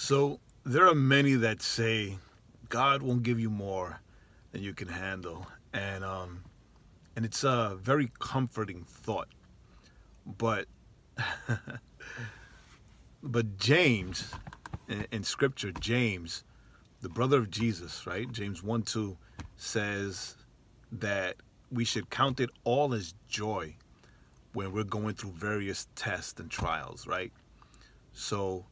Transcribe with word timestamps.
So 0.00 0.38
there 0.62 0.86
are 0.86 0.94
many 0.94 1.34
that 1.34 1.60
say 1.60 2.18
God 2.68 3.02
won't 3.02 3.24
give 3.24 3.40
you 3.40 3.50
more 3.50 4.00
than 4.52 4.62
you 4.62 4.72
can 4.72 4.86
handle, 4.86 5.44
and 5.72 6.04
um, 6.04 6.44
and 7.16 7.24
it's 7.24 7.42
a 7.42 7.76
very 7.82 8.08
comforting 8.20 8.84
thought. 8.84 9.26
But 10.38 10.66
but 13.24 13.58
James 13.58 14.32
in, 14.86 15.04
in 15.10 15.24
Scripture, 15.24 15.72
James, 15.72 16.44
the 17.00 17.08
brother 17.08 17.38
of 17.38 17.50
Jesus, 17.50 18.06
right? 18.06 18.30
James 18.30 18.62
one 18.62 18.82
two 18.82 19.16
says 19.56 20.36
that 20.92 21.34
we 21.72 21.84
should 21.84 22.08
count 22.08 22.38
it 22.38 22.50
all 22.62 22.94
as 22.94 23.14
joy 23.28 23.74
when 24.52 24.70
we're 24.70 24.84
going 24.84 25.14
through 25.16 25.32
various 25.32 25.88
tests 25.96 26.38
and 26.38 26.48
trials, 26.48 27.08
right? 27.08 27.32
So 28.12 28.64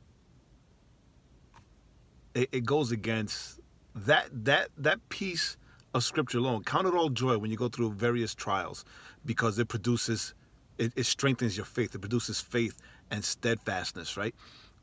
it, 2.37 2.49
it 2.53 2.65
goes 2.65 2.93
against 2.93 3.61
that 3.95 4.29
that 4.45 4.69
that 4.77 5.09
piece 5.09 5.57
of 5.95 6.05
scripture 6.05 6.39
alone. 6.39 6.63
Count 6.65 6.87
it 6.87 6.95
all 6.95 7.09
joy 7.09 7.39
when 7.39 7.51
you 7.51 7.57
go 7.57 7.69
through 7.69 7.93
various 7.93 8.35
trials, 8.35 8.85
because 9.25 9.59
it 9.59 9.69
produces, 9.69 10.35
it, 10.77 10.93
it 10.95 11.07
strengthens 11.07 11.57
your 11.57 11.65
faith. 11.65 11.95
It 11.95 12.01
produces 12.01 12.41
faith 12.41 12.77
and 13.11 13.25
steadfastness, 13.25 14.17
right? 14.19 14.35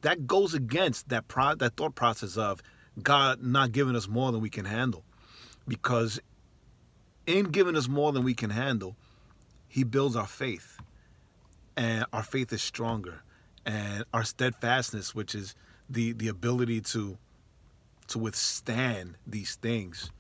That 0.02 0.26
goes 0.26 0.56
against 0.56 1.10
that 1.10 1.28
pro, 1.28 1.54
that 1.56 1.78
thought 1.78 1.94
process 1.94 2.36
of 2.36 2.64
God 3.02 3.44
not 3.44 3.72
giving 3.72 3.96
us 3.96 4.08
more 4.08 4.32
than 4.32 4.42
we 4.42 4.50
can 4.50 4.66
handle, 4.66 5.04
because 5.68 6.20
in 7.28 7.46
giving 7.46 7.76
us 7.76 7.88
more 7.88 8.12
than 8.12 8.24
we 8.24 8.34
can 8.34 8.50
handle, 8.50 8.96
He 9.68 9.84
builds 9.84 10.16
our 10.16 10.28
faith, 10.28 10.80
and 11.78 12.06
our 12.12 12.24
faith 12.24 12.52
is 12.52 12.64
stronger, 12.64 13.22
and 13.66 14.04
our 14.12 14.24
steadfastness, 14.24 15.14
which 15.14 15.36
is 15.36 15.54
the 15.88 16.14
the 16.14 16.30
ability 16.30 16.82
to 16.82 17.18
to 18.08 18.20
withstand 18.20 19.16
these 19.28 19.56
things 19.56 20.12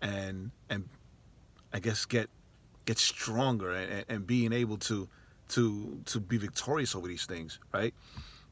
and 0.00 0.50
and 0.68 0.84
I 1.72 1.80
guess 1.80 2.04
get 2.04 2.28
get 2.84 2.98
stronger 2.98 3.72
and, 3.72 4.04
and 4.08 4.26
being 4.26 4.52
able 4.52 4.76
to 4.78 5.08
to 5.50 6.00
to 6.06 6.20
be 6.20 6.36
victorious 6.36 6.94
over 6.94 7.08
these 7.08 7.26
things, 7.26 7.58
right? 7.72 7.94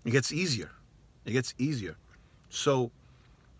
It 0.04 0.10
gets 0.10 0.32
easier. 0.32 0.70
It 1.24 1.32
gets 1.32 1.54
easier. 1.58 1.96
So 2.48 2.90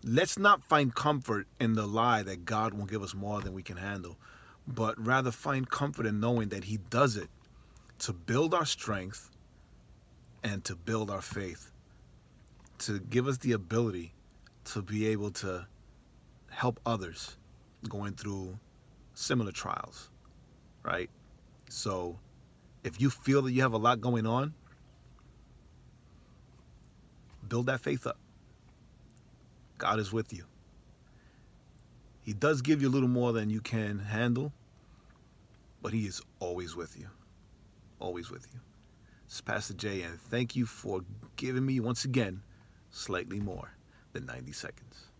let's 0.03 0.37
not 0.37 0.63
find 0.63 0.93
comfort 0.93 1.47
in 1.59 1.73
the 1.73 1.85
lie 1.85 2.23
that 2.23 2.45
God 2.45 2.73
won't 2.73 2.89
give 2.89 3.03
us 3.03 3.13
more 3.13 3.41
than 3.41 3.53
we 3.53 3.63
can 3.63 3.77
handle, 3.77 4.17
but 4.67 4.95
rather 5.05 5.31
find 5.31 5.69
comfort 5.69 6.05
in 6.05 6.19
knowing 6.19 6.49
that 6.49 6.63
He 6.63 6.77
does 6.89 7.17
it 7.17 7.29
to 7.99 8.13
build 8.13 8.53
our 8.53 8.65
strength 8.65 9.29
and 10.43 10.63
to 10.65 10.75
build 10.75 11.11
our 11.11 11.21
faith, 11.21 11.71
to 12.79 12.99
give 12.99 13.27
us 13.27 13.37
the 13.37 13.51
ability 13.51 14.13
to 14.65 14.81
be 14.81 15.07
able 15.07 15.31
to 15.31 15.65
help 16.49 16.79
others 16.85 17.37
going 17.89 18.13
through 18.13 18.57
similar 19.13 19.51
trials, 19.51 20.09
right? 20.83 21.09
So 21.69 22.19
if 22.83 22.99
you 23.01 23.09
feel 23.09 23.41
that 23.43 23.51
you 23.51 23.61
have 23.61 23.73
a 23.73 23.77
lot 23.77 24.01
going 24.01 24.25
on, 24.25 24.53
build 27.47 27.67
that 27.67 27.79
faith 27.79 28.05
up. 28.05 28.17
God 29.77 29.99
is 29.99 30.13
with 30.13 30.31
you. 30.31 30.43
He 32.23 32.33
does 32.33 32.61
give 32.61 32.81
you 32.81 32.87
a 32.87 32.91
little 32.91 33.09
more 33.09 33.33
than 33.33 33.49
you 33.49 33.61
can 33.61 33.97
handle, 33.97 34.53
but 35.81 35.91
He 35.91 36.05
is 36.05 36.21
always 36.39 36.75
with 36.75 36.99
you. 36.99 37.07
Always 37.99 38.29
with 38.29 38.47
you. 38.53 38.59
It's 39.25 39.41
Pastor 39.41 39.73
Jay, 39.73 40.03
and 40.03 40.19
thank 40.19 40.55
you 40.55 40.65
for 40.65 41.01
giving 41.35 41.65
me 41.65 41.79
once 41.79 42.05
again 42.05 42.43
slightly 42.91 43.39
more 43.39 43.71
than 44.13 44.25
90 44.25 44.51
seconds. 44.51 45.10